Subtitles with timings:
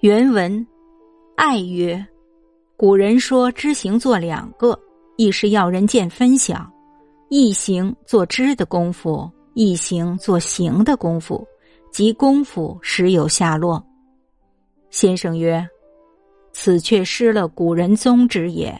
[0.00, 0.64] 原文：
[1.34, 2.06] 爱曰：
[2.76, 4.78] 古人说知行做两个，
[5.16, 6.64] 一是要人见分晓，
[7.30, 11.44] 一行做知的功夫，一行做行的功夫，
[11.90, 13.84] 即功夫时有下落。
[14.88, 15.68] 先生曰：
[16.52, 18.72] 此却失了古人宗旨也。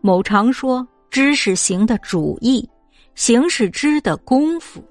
[0.00, 2.68] 某常说知是行的主意，
[3.14, 4.82] 行是知的功夫，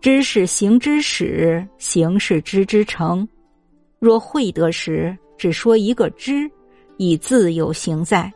[0.00, 3.28] 知是行之始，行是知之成。
[4.02, 6.50] 若会得时，只说一个知，
[6.96, 8.28] 以自有行在；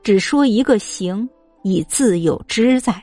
[0.00, 1.28] 只说一个行，
[1.64, 2.94] 以自有知在。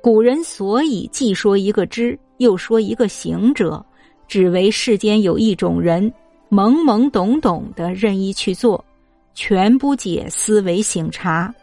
[0.00, 3.84] 古人所以既说一个知，又说一个行者，
[4.26, 6.10] 只为世间有一种人
[6.48, 8.82] 懵懵懂懂的任意去做，
[9.34, 11.54] 全不解思维醒察，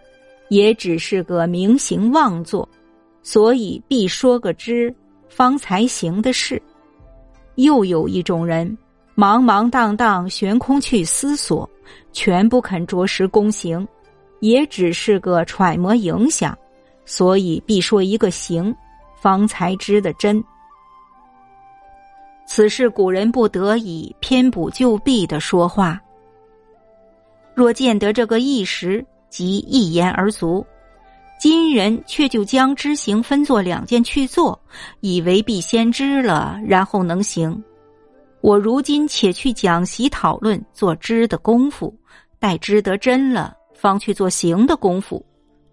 [0.49, 2.70] 也只是个明行妄作，
[3.23, 4.94] 所以必说个知，
[5.27, 6.62] 方才行的事。
[7.55, 8.77] 又有一种人。
[9.15, 11.70] 茫茫荡荡悬空去思索，
[12.11, 13.87] 全不肯着实躬行，
[14.40, 16.57] 也只是个揣摩影响，
[17.05, 18.73] 所以必说一个行，
[19.21, 20.43] 方才知的真。
[22.48, 26.01] 此事古人不得已偏补就弊的说话。
[27.53, 30.65] 若见得这个一时，即一言而足；
[31.40, 34.59] 今人却就将知行分作两件去做，
[35.01, 37.62] 以为必先知了，然后能行。
[38.41, 41.95] 我如今且去讲习讨论做知的功夫，
[42.39, 45.23] 待知得真了，方去做行的功夫，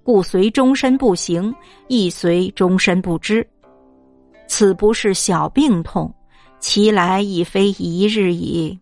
[0.02, 1.54] 故随终身不行，
[1.88, 3.46] 亦随终身不知。
[4.46, 6.14] 此不是小病痛，
[6.60, 8.78] 其来已非一日矣。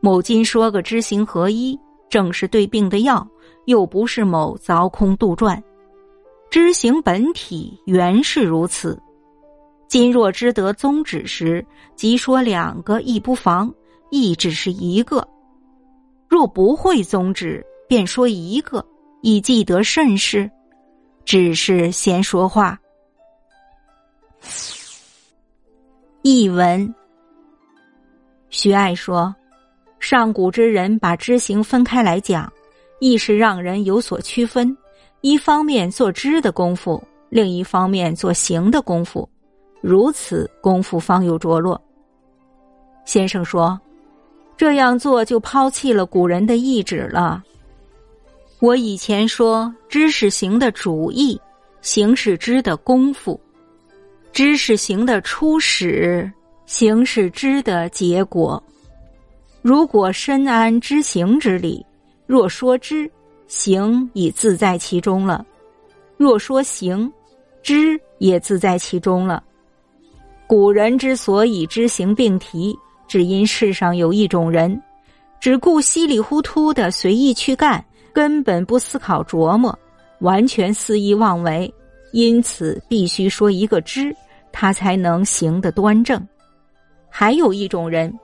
[0.00, 3.26] 某今说个知行合一，正是对病的药，
[3.66, 5.60] 又不是某凿空杜撰。
[6.50, 8.98] 知行本体原是如此。
[9.88, 13.72] 今若知得宗旨时，即说两个亦不妨，
[14.10, 15.22] 亦只是一个；
[16.28, 18.84] 若不会宗旨，便说一个，
[19.22, 20.50] 以记得甚是。
[21.24, 22.78] 只是闲说话。
[26.22, 26.94] 译文：
[28.48, 29.34] 徐爱说，
[29.98, 32.52] 上古之人把知行分开来讲，
[33.00, 34.76] 亦是让人有所区分：
[35.20, 39.28] 一方面做知的功夫，另一方面做行的功夫。
[39.80, 41.80] 如此功夫方有着落。
[43.04, 43.80] 先生说
[44.56, 47.42] ：“这样做就抛弃了古人的意志了。”
[48.58, 51.40] 我以前说，知识行的主意，
[51.82, 53.38] 行是知的功夫；
[54.32, 56.30] 知识行的初始，
[56.64, 58.60] 行是知的结果。
[59.60, 61.84] 如果深谙知行之理，
[62.26, 63.10] 若说知，
[63.46, 65.44] 行已自在其中了；
[66.16, 67.12] 若说行，
[67.62, 69.44] 知也自在其中了。
[70.46, 72.76] 古人之所以知行并提，
[73.08, 74.80] 只因世上有一种人，
[75.40, 79.76] 只顾稀里糊涂的随意去干，根本不思考琢磨，
[80.20, 81.72] 完全肆意妄为，
[82.12, 84.14] 因此必须说一个知，
[84.52, 86.24] 他才能行得端正。
[87.10, 88.16] 还有一种人，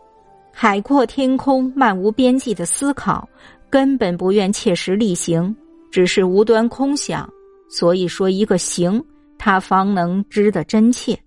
[0.52, 3.28] 海阔天空、漫无边际的思考，
[3.68, 5.54] 根本不愿切实力行，
[5.90, 7.28] 只是无端空想，
[7.68, 9.02] 所以说一个行，
[9.38, 11.18] 他方能知得真切。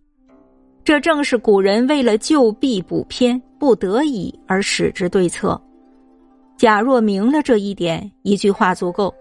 [0.86, 5.60] 这正是古人为了救弊补偏，不得已而使之对策。
[6.58, 9.12] 假若明了这一点，一句话足够。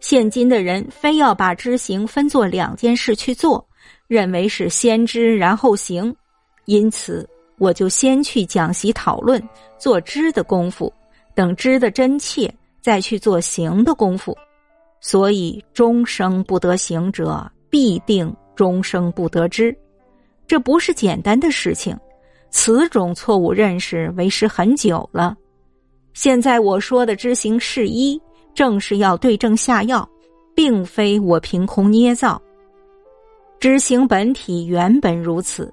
[0.00, 3.62] 现今的人非要把知行分作两件事去做，
[4.08, 6.16] 认为是先知然后行，
[6.64, 9.40] 因此我就先去讲习讨论
[9.78, 10.90] 做知的功夫，
[11.34, 12.50] 等知的真切，
[12.80, 14.34] 再去做行的功夫。
[15.02, 19.76] 所以终生不得行者，必定终生不得知。
[20.52, 21.96] 这不是简单的事情，
[22.50, 25.34] 此种错误认识为时很久了。
[26.12, 28.20] 现在我说的知行是一，
[28.52, 30.06] 正是要对症下药，
[30.54, 32.38] 并非我凭空捏造。
[33.60, 35.72] 知行本体原本如此。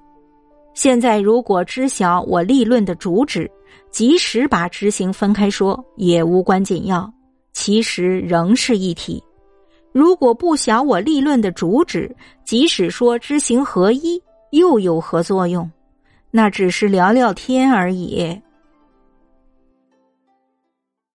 [0.72, 3.50] 现在如果知晓我立论的主旨，
[3.90, 7.12] 即使把知行分开说，也无关紧要，
[7.52, 9.22] 其实仍是一体。
[9.92, 12.10] 如果不晓我立论的主旨，
[12.46, 14.18] 即使说知行合一。
[14.50, 15.70] 又有何作用？
[16.32, 18.40] 那只是聊聊天而已。